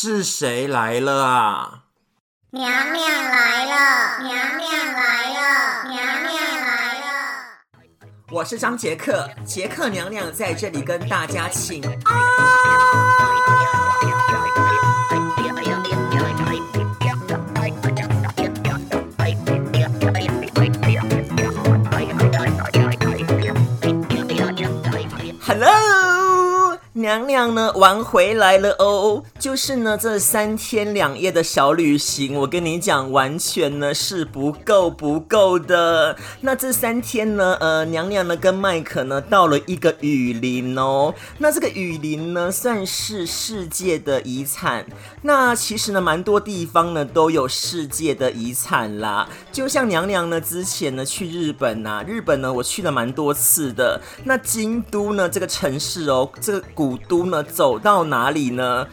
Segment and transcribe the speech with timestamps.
[0.00, 1.80] 是谁来了啊？
[2.50, 6.34] 娘娘来了，娘娘来了，娘娘
[6.64, 7.06] 来了。
[8.30, 12.16] 我是张杰克，杰克娘娘在这里跟大家请安。
[26.92, 36.16] 娘娘呢，玩回来了哦，就是呢这三天两夜的小旅行，我跟你讲，完全呢是不够不够的。
[36.40, 41.14] 那这三天呢，呃，娘娘呢跟麦克呢到了一个雨林哦。
[41.38, 44.84] 那这个雨林呢算是世界的遗产。
[45.22, 49.28] 那其实呢蛮多地方呢都有世界的遗产啦。
[49.52, 54.00] 就像娘娘呢之前呢去日本呐、啊，日本呢我去了蛮多次的。
[54.24, 56.58] 那京都呢这个城市哦，这个。
[56.74, 58.86] 古都呢，走到哪里呢？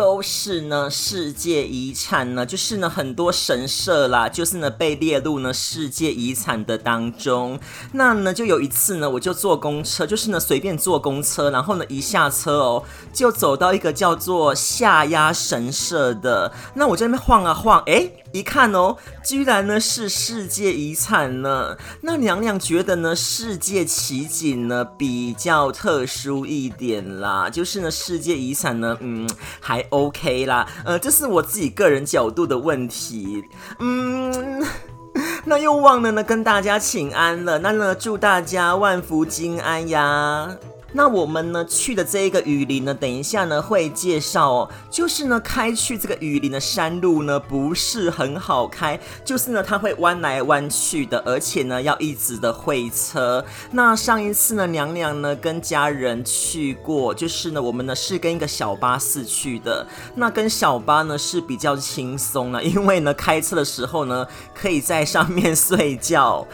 [0.00, 7.60] 都是呢世界遗产呢，就是呢很多神社啦，就是呢被列入呢世界遗产的当中。
[7.92, 16.50] 那呢就有一次呢，我就坐公车，就是呢随便坐公车，然后呢一下车哦，就走到一个叫做下鸭神社的。
[16.72, 21.76] 那我在那边晃啊晃，诶，一看哦，居然呢是世界遗产呢。
[22.00, 29.28] 那娘娘觉得呢世界奇景呢比较特殊一点啦，就是呢世界遗产呢，嗯
[29.60, 29.84] 还。
[29.90, 33.42] OK 啦，呃，这是我自己个人角度的问题，
[33.80, 34.64] 嗯，
[35.44, 40.56] 那又忘了呢，跟大家请安了，那呢，祝大家万福金安呀。
[40.92, 44.70] 那我们呢去的这一个雨林呢，等一下呢会介绍哦。
[44.90, 53.44] 就是呢开去这个雨林的山路呢不是很好开，就是呢它会弯来弯去的，而且呢要一直的会车。
[53.70, 59.86] 那上一次呢娘娘呢跟家人去过，就是呢我们呢是跟一个小巴士去的。
[60.14, 66.46] 那跟小巴呢是比较轻松了，因为呢开车的时候呢可以在上面 睡觉。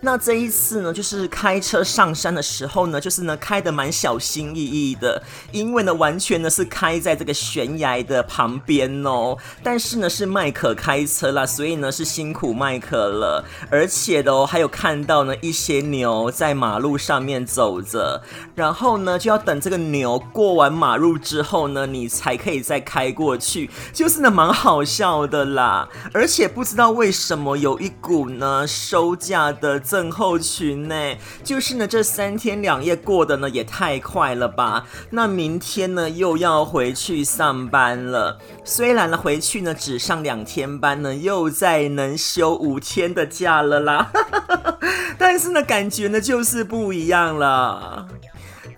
[0.00, 5.20] 那这一次呢，就是开车上山的时候呢，就是呢开得蛮小心翼翼的，
[5.50, 9.36] 因为呢完全呢是开在这个悬崖的旁边哦。
[9.64, 13.44] 但是呢是麦克开车啦，所以呢是辛苦麦克了。
[13.70, 18.22] 而且的哦还有看到呢一些牛在马路上面走着，
[18.54, 25.88] 然后呢就要等这个牛过完马路之后呢，你才可以再开过去，就是呢蛮好笑的啦。
[26.12, 29.80] 而且不知道为什么有一股呢收价的。
[29.88, 31.14] 症候群呢，
[31.44, 34.86] 就是呢，这三天两夜过得呢也太快了吧？
[35.10, 38.38] 那明天呢又要回去上班了。
[38.64, 44.10] 虽然呢回去呢只上两天班呢，又再能休五天的假了啦，
[45.16, 48.08] 但是呢感觉呢就是不一样了。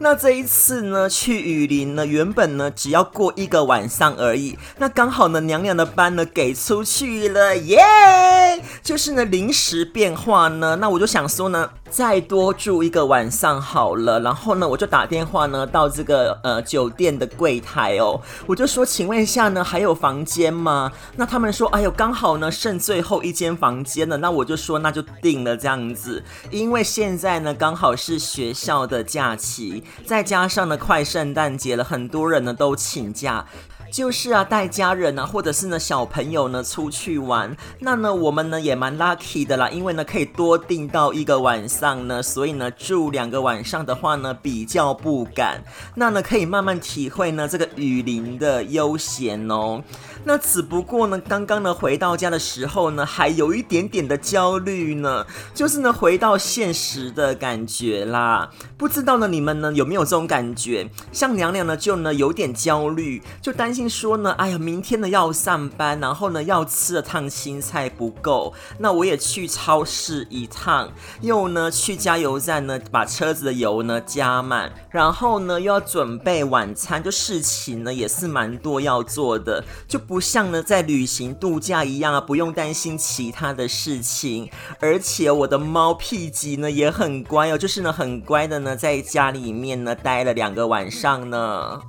[0.00, 4.56] 那这一次呢，去雨林呢，原本呢只要过一个晚上而已。
[4.78, 7.82] 那刚好呢，娘娘的班呢给出去了，耶！
[8.82, 14.20] 就是呢临时变化呢，那我就想说呢，再多住一个晚上好了。
[14.20, 20.92] 然后呢，我就打电话呢到这个呃酒店的柜台哦，我就说，请问一下呢，还有房间吗？
[21.16, 24.16] 那他们说，哎呦，刚好呢剩最后一间房间了。
[24.18, 29.82] 那我就说，那就定了这样子，因为现在呢刚好是学校的假期。
[30.04, 33.44] 再加上呢，快圣诞节了，很多人呢都请假。
[33.90, 49.82] 就是啊，带家人啊，或者是呢小朋友呢出去玩，那呢我们呢也蛮 lucky 的啦，因为呢可以多订到一个晚上呢，所以呢住两个晚上的话呢比较不赶，那呢可以慢慢体会呢这个雨林的悠闲哦。
[50.24, 58.50] 那只不过呢刚刚呢回到家的时候呢还有一点点的焦虑呢，就是呢回到现实的感觉啦。
[58.76, 60.88] 不知道呢你们呢有没有这种感觉？
[61.10, 63.77] 像娘娘呢就呢有点焦虑，就担心。
[63.78, 70.90] 听说呢，哎呀，明天呢要上班，然后呢要吃的烫青菜不够，那我也去超市一趟，
[71.20, 84.50] 又呢去加油站呢把车子的油呢加满，然后呢又要准备晚餐，就事情呢也是蛮多要做的，就不像呢在旅行度假一样啊，不用担心其他的事情，
[84.80, 91.80] 而且我的猫屁吉呢也很乖哦，就是呢很乖的呢在家里面呢待了两个晚上呢。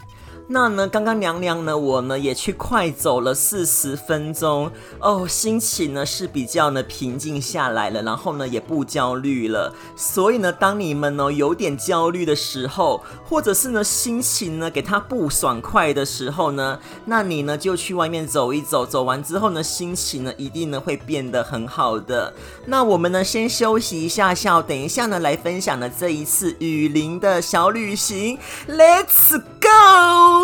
[0.52, 9.72] 那呢，刚刚娘娘呢，我呢也去快走了四十分钟哦，心情呢是比较呢平静下来了，然后呢也不焦虑了。
[9.96, 22.34] 所以呢，当你们呢有点焦虑的时候，或者是呢心情呢给他不爽快的时候呢，那你呢就去外面走一走，走完之后呢，心情呢一定呢会变得很好的。
[22.66, 30.39] 那我们呢先休息一下下，等一下呢来分享呢这一次雨林的小旅行，Let's go。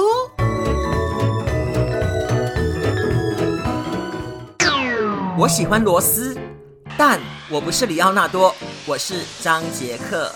[5.38, 6.36] 我喜欢罗斯
[6.98, 7.20] 但
[7.50, 8.56] 我不是里奥纳多
[8.86, 10.32] 我是张杰克。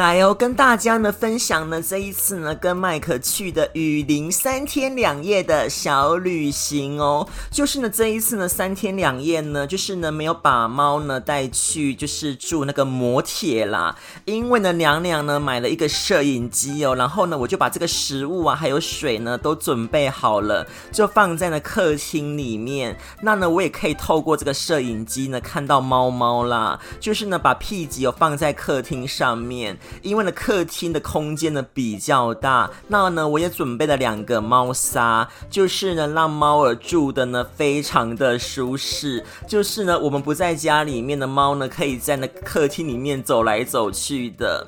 [0.00, 13.94] 来哦，跟大家呢分享呢这一次呢跟麦克去的雨林三天两夜的小旅行哦，就是呢这一次呢三天两夜呢，就是呢没有把猫呢带去，就是住那个摩铁啦，
[14.24, 29.76] 因为呢娘娘呢买了一个摄影机哦，然后呢我就把这个食物啊还有水呢都准备好了，就放在了客厅里面，那呢我也可以透过这个摄影机呢看到猫猫啦，就是呢把屁吉哦放在客厅上面。
[30.02, 44.66] 因为呢，客厅的空间呢比较大，那呢，我也准备了两个猫砂，就是呢，让猫儿住的呢非常的舒适，就是呢，我们不在家里面的猫呢，可以在那客厅里面走来走去的。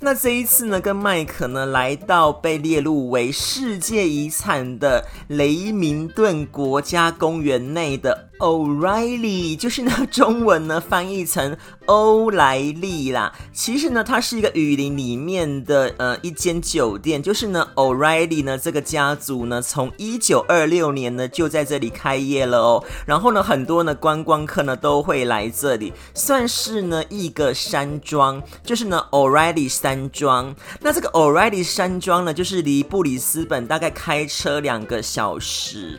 [0.00, 8.28] 那这一次呢，跟麦克呢来到被列入为世界遗产的雷明顿国家公园内的。
[8.44, 11.56] O'Reilly 就是呢，中文呢翻译成
[11.86, 13.32] 欧莱利啦。
[13.54, 17.22] 其实呢，它是一个雨林里面的呃一间酒店。
[17.22, 22.84] 就是呢，O'Reilly 呢这个家族呢，从一九二六年呢就在这里开业了哦。
[23.06, 28.42] 然后呢，很多呢观光客呢都会来这里，算是呢一个山庄。
[28.62, 30.54] 就是呢，O'Reilly 山庄。
[30.82, 35.98] 那这个 O'Reilly 山庄呢，就是离布里斯本大概开车两个小时。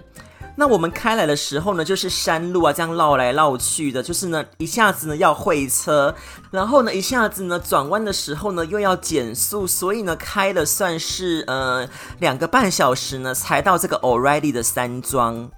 [0.58, 6.16] 那我们开来的时候呢，就是山路啊，这样绕来绕去的，就是呢，一下子呢要会车，
[6.52, 11.88] 然后呢一下子呢转弯的时候呢又要减速，所以呢开了算是呃
[12.20, 15.50] 两个半小时呢才到这个 O'Reilly 的山庄。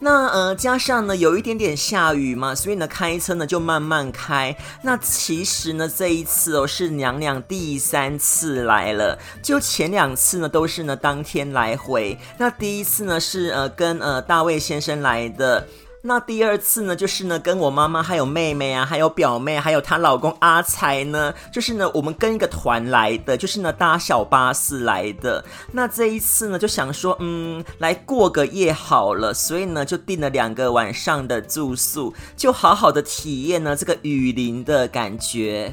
[0.00, 4.54] 那呃，加上呢，有一点点下雨嘛，所以呢，开车呢就慢慢开。
[4.82, 12.18] 那其实呢，这一次哦，是娘娘第三次来了，就前两次呢都是呢当天来回。
[12.38, 15.66] 那第一次呢是呃跟呃大卫先生来的。
[16.06, 25.42] 那第二次呢，就是呢，跟我妈妈还有妹妹啊，还有表妹，还有她老公阿财呢，就是呢，我们跟一个团来的，就是呢，搭小巴士来的。
[25.72, 35.72] 那这一次呢，就想说，嗯，来过个夜好了，所以呢，就订了两个晚上的住宿，就好好的体验呢这个雨林的感觉。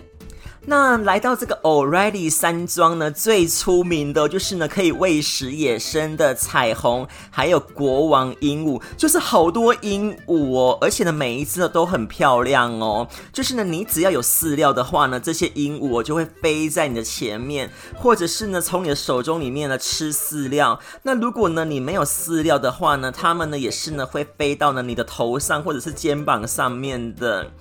[0.64, 13.08] 那来到这个 O'Reilly 山庄呢，最出名的就是呢可以喂食野生的彩虹，还有国王鹦鹉，就是好多鹦鹉哦，而且呢每一只呢都很漂亮哦。
[13.34, 20.80] 就是呢你只要有饲料的话呢，这些鹦鹉就会飞在你的前面，或者是呢从你的手中里面呢吃饲料。
[21.02, 27.52] 那如果呢你没有饲料的话呢，它们呢也是呢会飞到呢你的头上或者是肩膀上面的。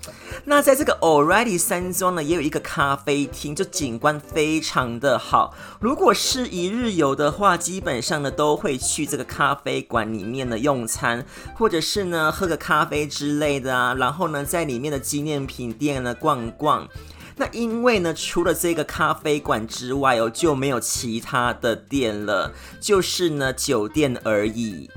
[0.45, 5.55] 那在这个 O'Reilly 山庄呢，也有一个咖咖啡厅，就景观非常的好。
[5.79, 13.95] 如果是一日游的话，基本上呢都会去这个咖啡馆里面呢用餐，或者是呢喝个咖啡之类的啊。
[13.95, 16.89] 然后呢在里面的纪念品店呢逛逛。
[17.37, 24.91] 那因为呢除了这个咖啡馆之外哦，就没有其他的店了，就是呢酒店而已。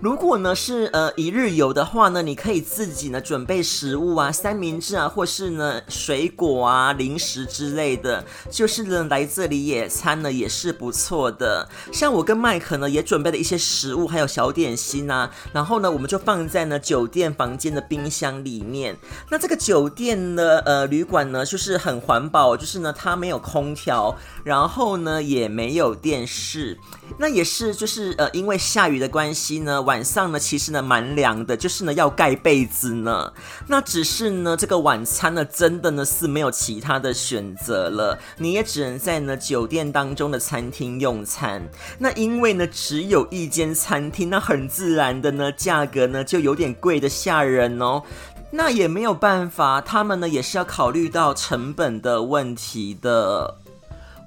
[0.00, 11.68] 如果呢是呃一日游的话呢，你可以自己呢准备食物啊，三明治啊，或是呢水果啊、零食之类的，就是呢来这里野餐呢也是不错的。
[11.92, 18.96] 像我跟麦克呢也准备了一些食物，还有小点心啊，然后呢我们就放在呢酒店房间的冰箱里面。
[19.28, 26.78] 那这个酒店呢呃旅馆呢就是很环保，就是呢它没有空调，然后呢也没有电视。
[27.18, 29.84] 那也是就是呃因为下雨的关系呢。
[29.90, 33.32] 晚上呢，其实呢蛮凉的，就是呢要盖被子呢。
[33.66, 41.68] 那只是呢，这个晚餐呢，真的呢是没有其他的选择了，你也只能在呢酒店当中的餐厅用餐。
[41.98, 48.04] 那因为呢只有一间餐厅，那很自然的呢价格呢就有点贵的吓人哦。
[48.52, 53.56] 那也没有办法，他们呢也是要考虑到成本的问题的。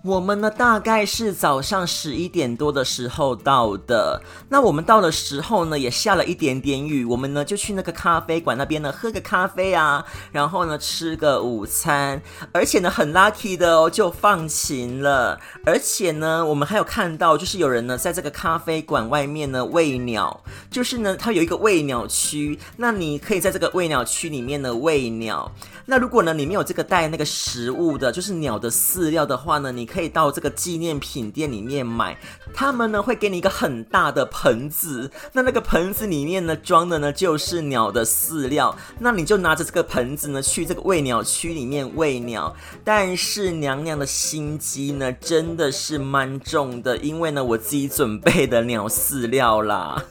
[0.03, 4.21] 我们呢，大概是早上十一点多的时候到的。
[4.49, 7.05] 那我们到的时候呢，也下了一点点雨。
[7.05, 12.21] 我们呢就去那个咖啡馆那边呢喝个咖啡啊，然后呢吃个午餐。
[12.51, 15.39] 而且呢很 lucky 的哦，就放晴了。
[15.65, 25.49] 而且呢，我们还有看到，就是有人呢在这个咖啡馆外面呢喂鸟，就是呢它有一个喂鸟区，那你可以在这个喂鸟区里面呢喂鸟。
[25.85, 29.87] 那如果呢你没有这个带那个食物的，就是鸟的饲料的话呢，你。
[29.93, 32.17] 可以到这个纪念品店里面买。
[32.51, 42.55] 他们呢会给你一个很大的盆子，那那个盆子里面呢装的呢就是鸟的饲料，那你就拿着这个盆子呢去这个喂鸟区里面喂鸟。
[42.83, 50.03] 但是娘娘的心机呢真的是蛮重的，因为呢我自己准备的鸟饲料啦。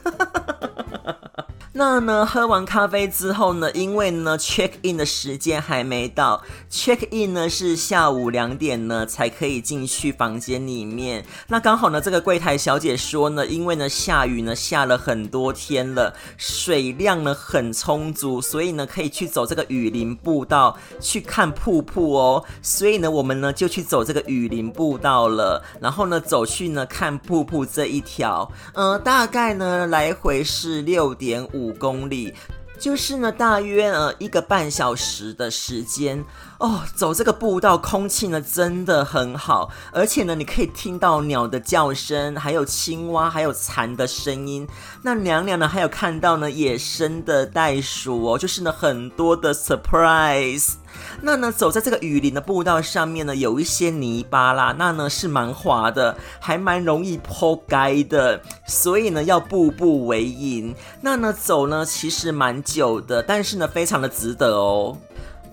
[1.75, 11.25] 那呢，喝完咖啡之后呢，因为呢，check in 的时间还没到，check in 呢是下午两点呢才可以进去房间里面。
[11.47, 22.45] 那刚好呢，这个柜台小姐说呢，因为呢下雨呢下了很多天了，水量呢很充足，所以呢可以去走这个雨林步道去看瀑布哦。
[22.61, 31.62] 所以呢，我们呢就去走这个雨林步道了，然后呢走去呢看瀑布这一条，呃，大概呢来回是六点五。
[31.63, 32.33] 五公里，
[32.77, 36.23] 就是呢，大约呃一个半小时的时间。
[36.63, 36.81] 哦。
[36.95, 44.65] 走这个步道，空气呢真的很好，而且呢，你可以听到鸟的叫声，还有青蛙，还有蝉的声音。
[45.01, 50.75] 那娘娘呢，还有看到呢野生的袋鼠哦，就是呢很多的 surprise。
[51.21, 60.73] 那呢，走在这个雨林的步道上面呢，有一些泥巴啦，那呢是蛮滑的，还蛮容易扑街的，所以呢要步步为营。
[61.01, 64.95] 那呢走呢其实蛮久的，但是呢非常的值得哦。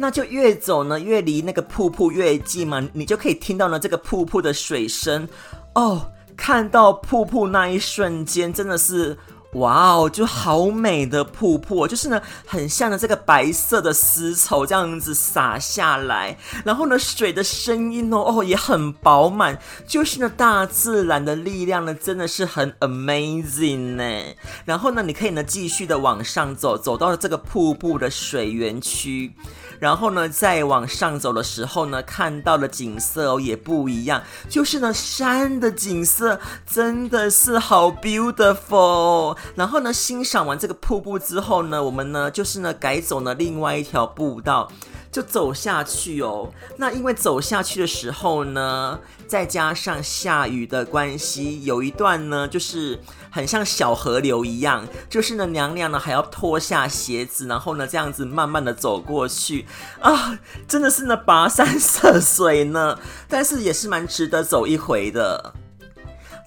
[0.00, 5.28] 那就越走呢越离那个瀑布越近嘛，你就可以听到呢这个瀑布的水声
[5.74, 6.10] 哦。
[6.36, 9.16] 看到瀑布那一瞬间，真的是。
[9.54, 24.22] 哇哦，就好美的瀑布，就是呢，很像的这个白色的丝绸这样子洒下来，然后呢，水的声音哦哦也很饱满，就是呢，大自然的力量呢，真的是很 amazing 呢。
[24.64, 29.32] 然后呢，你可以呢继续的往上走，走到了这个瀑布的水源区。
[29.80, 36.38] 然后呢，再往上走的时候呢，看到的景色哦也不一样，就是呢山的景色
[36.70, 39.36] 真的是好 beautiful。
[39.54, 44.70] 然后呢，欣赏完这个瀑布之后呢，我们呢就是呢改走了另外一条步道，
[45.10, 46.50] 就走下去哦。
[46.76, 53.00] 那因为走下去的时候呢，再加上下雨的关系，有一段呢就是。
[53.32, 59.66] 很像小河流一样，就是呢，娘娘呢还要脱下鞋子，然后呢这样子慢慢的走过去
[60.00, 65.54] 啊，真的是呢跋山涉水呢，但是也是蛮值得走一回的。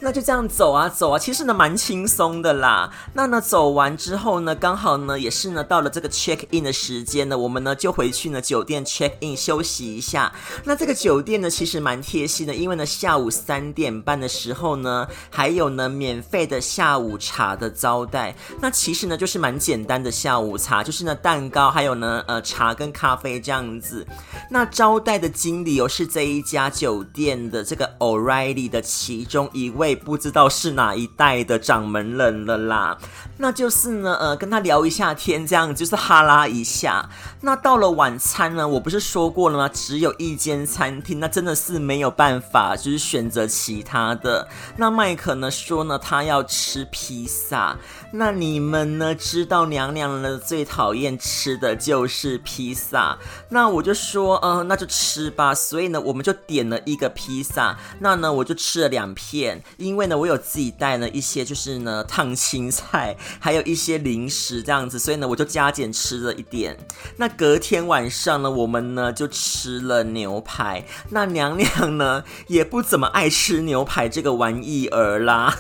[0.03, 2.91] 那就这样走啊走啊，其实呢蛮轻松的啦。
[3.13, 10.33] 那呢走完之后呢，刚好呢也是呢到了这个 check in 的时间呢，我们呢就回去呢酒店 check in 休息一下。
[10.65, 18.36] 那这个酒店呢其实蛮贴心的，因为呢下午三点半的时候呢，还有呢免费的下午茶的招待。
[18.60, 24.05] 那其实呢就是蛮简单的下午茶，就是呢蛋糕，还有呢呃茶跟咖啡这样子。
[24.51, 29.92] 那招待的经理哦是这一家酒店的这个 O'Reilly 的其中一位。
[29.95, 32.97] 不知道是哪一代的掌门人了啦，
[33.38, 37.09] 那就是呢，呃，跟他聊一下天，这样就是哈拉一下。
[37.41, 39.69] 那到了晚餐呢，我不是说过了吗？
[39.73, 44.47] 只有一间餐厅，那真的是没有办法，就是选择其他的。
[44.77, 47.77] 那麦克呢说呢，他要吃披萨。
[48.12, 53.17] 那你们呢知道娘娘呢最讨厌吃的就是披萨。
[53.50, 55.53] 那我就说，呃，那就吃吧。
[55.53, 57.77] 所以呢，我们就点了一个披萨。
[58.00, 59.63] 那呢，我就吃了两片。
[59.77, 66.77] 因为呢，我有自己带了一些，就是呢烫青菜，还有一些零食这样子，所以呢，我就加减吃了一点。
[67.18, 70.86] 那隔天晚上呢，我们呢就吃了牛排。
[71.10, 75.56] 那娘娘呢也不怎么爱吃牛排这个玩意儿啦。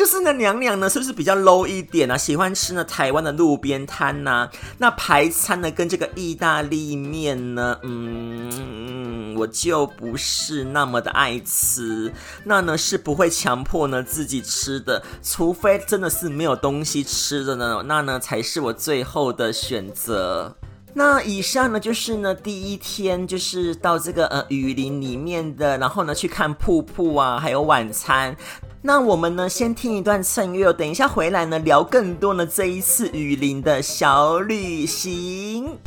[0.00, 2.16] 就是呢，娘娘呢是不是比较 low 一点啊？
[2.16, 12.10] 喜欢吃呢台湾的路边摊呐、那排餐呢跟这个意大利面呢，嗯，我就不是那么的爱吃。
[12.44, 20.56] 那呢是不会强迫呢自己吃的，除非真的是没有东西吃的呢，那呢才是我最后的选择。
[20.94, 28.34] 那以上呢就是呢第一天，就是到这个呃雨林里面的，然后呢去看瀑布啊，还有晚餐。
[28.82, 35.78] 那我们呢，先听一段衬乐，等一下回来呢，聊更多呢这一次雨林的小旅行。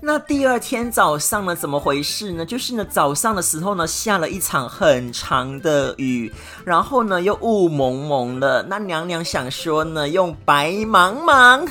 [0.00, 2.46] 那第二天早上呢，怎么回事呢？
[2.46, 6.32] 就是呢早上的时候呢，下了一场很长的雨，
[6.64, 8.62] 然后呢又雾蒙蒙的。
[8.68, 11.68] 那娘娘想说呢，用白茫茫。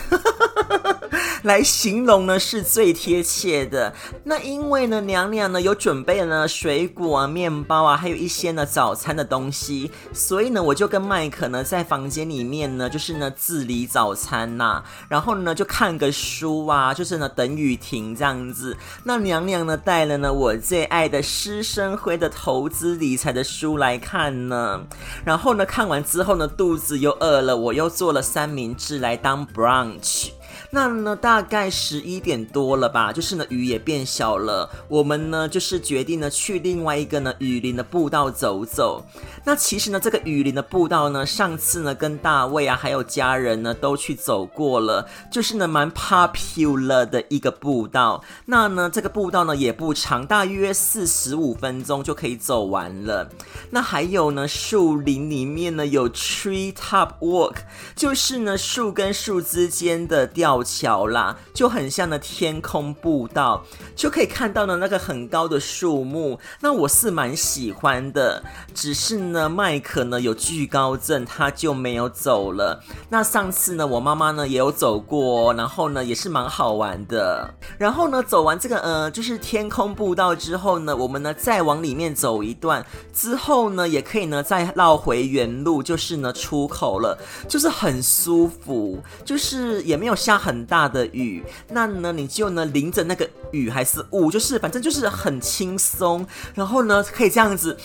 [1.46, 3.94] 来形容呢是最贴切的。
[4.24, 18.76] 那因为呢，娘娘呢有准备了水果啊、面包啊，还有一些呢早餐的东西，所以呢，我就跟麦克呢在房间里面呢，就是呢自理早餐呐、然后呢就看个书啊，就是呢等雨停这样子。
[19.04, 24.82] 那娘娘呢带了呢我最爱的施生辉的投资理财的书来看呢，
[25.24, 30.30] 然后呢看完之后呢肚子又饿了，我又做了三明治来当 brunch。
[30.76, 34.70] 那呢，大概十一点多了吧，就是呢，雨也变小了。
[34.90, 39.06] 我们呢，就是决定呢，去另外一个呢，雨林的步道走走。
[39.46, 48.22] 那其实呢，这个雨林的步道呢，上次呢，跟大卫啊，还有家人呢，都去走过了，就是呢，蛮 popular 的一个步道。
[48.48, 53.30] 那呢，这个步道呢，也不长，大约四十五分钟就可以走完了。
[53.70, 57.60] 那还有呢，树林里面呢，有 tree top walk，
[57.96, 63.64] 就是呢，树跟树之间的吊桥啦，就很像那天空步道，
[63.96, 66.40] 就可以看到呢那个很高的树木。
[66.62, 68.44] 那我是蛮喜欢的，
[68.74, 72.84] 只是呢麦克呢有惧高症，他就没有走了。
[73.10, 77.54] 那上次呢我妈妈呢也有走过，然后呢也是蛮好玩的。
[77.78, 87.16] 然后呢走完这个呃就是天空步道之后呢，我们呢再往里面走一段，之后呢也可以呢再绕回原路，就是呢出口了，
[87.48, 90.55] 就是很舒服，就是也没有下很。
[90.56, 97.78] 很大的雨，那呢你就呢淋着那个雨还是雾，就是反正就是很轻松，然后呢可以这样子，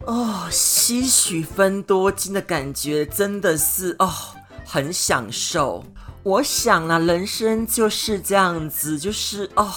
[0.00, 4.12] 哦，吸取分多金的感觉真的是哦
[4.66, 5.84] 很享受。
[6.24, 9.70] 我想啊，人生就是这样子，就是哦。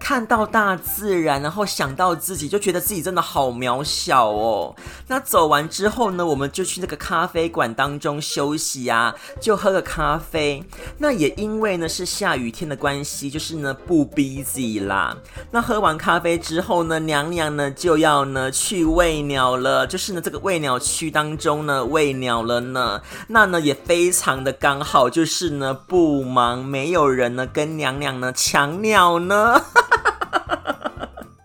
[0.00, 4.74] 看到大自然，然后想到自己，就觉得自己真的好渺小哦。
[5.06, 10.64] 那走完之后呢，我们就去那个咖啡馆当中休息啊，就喝个咖啡。
[10.98, 15.16] 那也因为呢是下雨天的关系，就是呢不 busy 啦。
[15.52, 23.00] 那喝完咖啡之后呢，娘娘呢就要呢去喂鸟了，就是呢这个喂鸟区当中呢喂鸟了呢。
[23.28, 29.62] 那呢也非常的刚好，就是呢不忙，没有人呢跟娘娘呢抢鸟呢。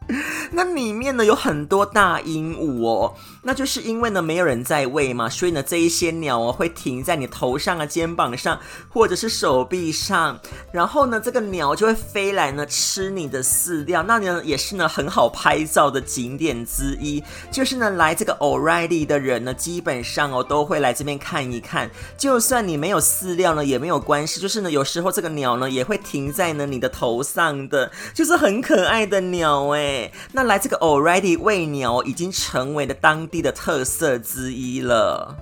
[0.51, 10.39] 那里面呢有很多大鹦鹉哦，那就是因为呢没有人在喂嘛，所以呢这一些鸟哦会停在你头上啊、肩膀上或者是手臂上，
[10.71, 17.23] 然后呢这个鸟就会飞来呢吃你的饲料，那呢也是呢很好拍照的景点之一。
[17.51, 29.94] 就是呢来这个 O'Reilly 的人呢基本上哦都会来这边看一看，就算你没有饲料呢也没有关系，就是呢有时候这个鸟呢也会停在呢你的头上的，就是很可爱的鸟哎，
[30.31, 30.45] 那。
[30.45, 35.35] 来这个 already 喂鸟已经成为了当地的特色之一了。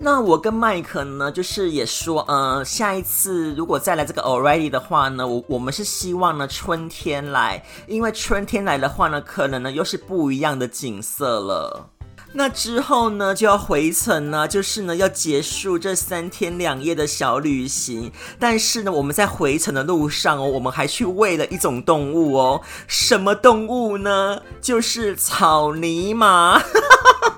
[0.00, 11.88] 那我跟麦克呢，就是也说，呃，下一次如果再来这个 already 的话呢，我我们是希望呢春天来，因为春天来的话呢，可能呢又是不一样的景色了。
[12.32, 18.12] 那之后呢，就要回程呢，就是呢要结束这三天两夜的小旅行。
[18.38, 22.60] 但是呢，我们在回程的路上哦，我们还去喂了一种动物哦。
[22.86, 24.42] 什么动物呢？
[24.60, 26.62] 就是草泥马。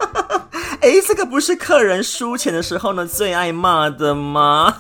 [0.81, 4.79] 诶，这个不是客人输钱的时候呢最爱骂的吗？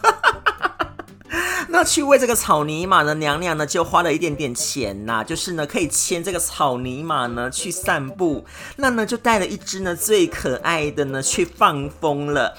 [1.68, 8.44] 那去喂这个草泥马呢，娘娘呢就花了一点点钱呐，就是呢可以牵这个草泥马呢去散步，
[8.76, 12.56] 那呢就带了一只呢最可爱的呢去放风了。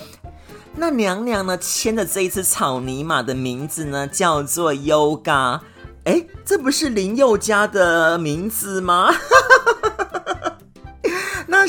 [0.76, 5.60] 那娘娘呢牵的这一只草泥马的名字呢叫做 Yoga，
[6.06, 9.14] 诶，这不是林宥嘉的名字吗？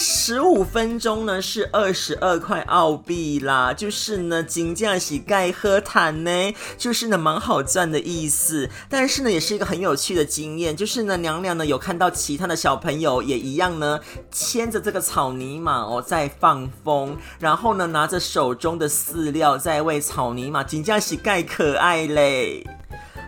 [0.05, 8.69] 十五分钟呢是二十二块澳币啦，就是呢金价是盖喝坦呢，就是呢蛮好赚的意思。
[8.91, 14.01] 但是呢也是一个很有趣的经验，就是呢娘娘呢有看到其他的小朋友也一样呢
[14.33, 22.67] 牵着这个草泥马哦在放风，然后呢拿着手中的饲料在喂草泥马，金价是盖可爱嘞。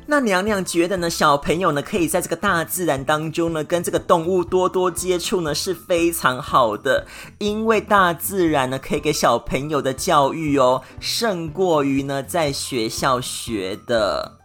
[0.07, 7.07] 那娘娘觉得呢，小朋友呢可以在这个大自然当中呢，跟这个动物多多接触呢是非常好的，
[7.39, 14.41] 因为大自然呢可以给小朋友的教育哦，胜过于呢在学校学的。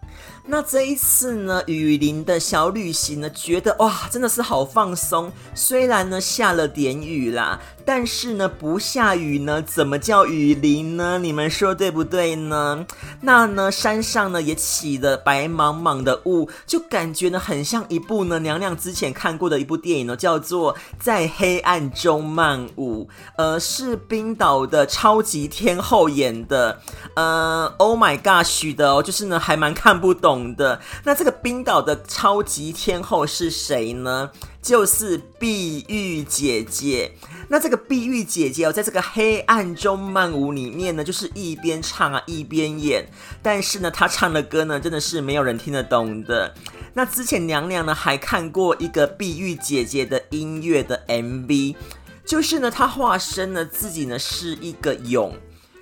[0.52, 5.32] 那这一次呢，雨林的小旅行呢，觉得哇，真的是好放松。
[5.54, 11.18] 虽然呢下了点雨啦，但是呢不下雨呢，怎么叫雨林呢？
[11.18, 12.86] 你们说对不对呢？
[13.22, 23.06] 那呢山上呢也起了白茫茫的雾，就感觉呢很像一部呢娘娘之前看过的一部电影呢，叫做《在黑暗中漫舞》，
[23.38, 26.80] 呃，是冰岛的超级天后演的，
[27.16, 30.56] 呃，Oh my God 许的哦，就是呢还蛮看不懂。
[30.56, 34.30] 的那这个冰岛的超级天后是谁呢？
[34.62, 37.12] 就是碧玉姐姐。
[37.48, 43.08] 那这个碧玉姐姐哦，在这个黑暗中漫舞里面呢，就是一边唱啊一边演。
[43.42, 46.54] 但是呢，她唱的歌呢，真的是没有人听得懂的。
[46.94, 51.76] 那之前娘娘呢还看过一个碧玉姐姐的音乐的 MV，
[52.26, 55.34] 就是呢她化身了自己呢是一个蛹。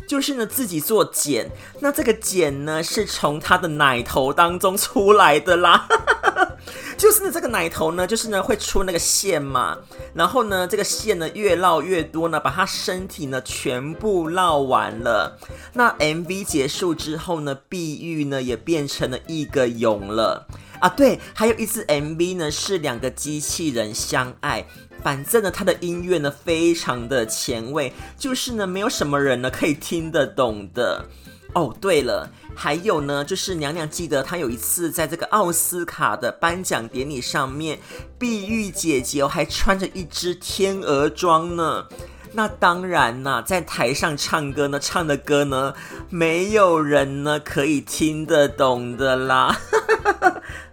[0.08, 5.88] 就是呢，自己做茧，那这个茧呢，是从他的奶头当中出来的啦。
[6.98, 9.78] 就是呢，这个奶头呢，就是呢会出那个线嘛，
[10.16, 15.38] 然后呢，这个线呢越绕越多呢，把他身体呢全部绕完了。
[15.74, 20.48] 那 MV 结束之后呢，碧玉呢也变成了一个蛹了
[20.80, 20.90] 啊。
[20.90, 24.66] 对，还有一支 MV 呢，是两个机器人相爱。
[25.04, 31.06] 反正呢，他的音乐呢非常的前卫，就是呢没有什么人呢可以听得懂的。
[31.54, 37.80] 哦，对了，还有呢，就是娘娘记得她有一次在这个奥斯卡的颁奖典礼上面，
[38.20, 41.86] 碧玉姐姐哦还穿着一只天鹅装呢。
[42.34, 45.74] 那当然啦，在台上唱歌呢，唱的歌呢，
[46.10, 49.58] 没有人呢可以听得懂的啦。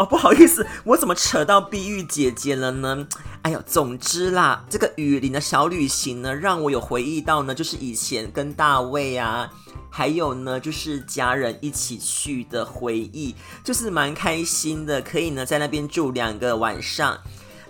[0.00, 3.06] 哦，不好意思，我怎么扯到碧玉姐姐了呢？
[3.42, 9.50] 哎呦，总之啦，这个雨林的小旅行呢，让我有回忆到呢，就是以前跟大卫啊，
[9.90, 17.18] 还有呢，就是家人一起去的回忆，就是蛮开心的，可以呢在那边住两个晚上。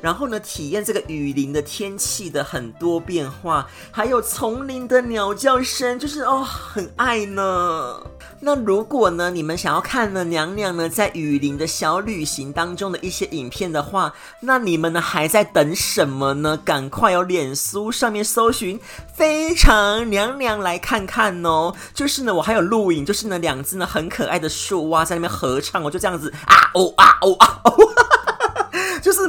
[0.01, 8.01] 然后呢，体验这个雨林的天气的很多变化，还有丛林的鸟叫声，就是哦，很爱呢。
[8.43, 16.59] 那如果呢，你们想要看呢娘娘呢在雨林的小旅行当中的一些影片的话，那你们呢还在等什么呢？
[16.65, 18.81] 赶快有脸书上面搜寻
[19.15, 21.75] 非常娘娘来看看哦。
[21.93, 28.00] 就是呢，我还有录影，就是呢两只呢很可爱的树蛙在那边合唱，我就这样子啊哦啊哦啊哦。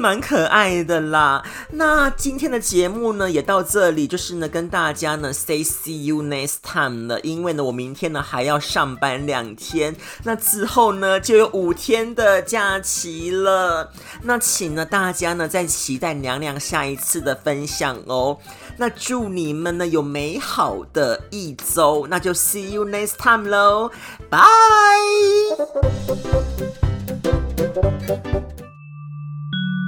[0.01, 1.43] 蛮可爱的啦。
[1.69, 7.19] 那今天的节目呢，也到这里，就是呢，跟大家呢 say see you next time 了。
[7.21, 13.91] 因为呢，我明天呢还要上班两天，那之后呢就有五天的假期了。
[14.23, 18.37] 那请呢大家呢再期待娘娘下一次的分享哦。
[18.77, 23.91] 那祝你们呢有美好的一周，那就 see you next time 喽，
[24.29, 24.41] 拜。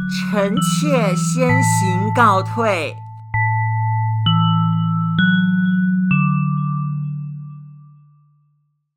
[0.10, 3.03] 臣妾先行告退。